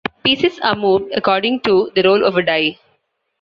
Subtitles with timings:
[0.23, 2.79] Pieces are moved according to the roll of a die.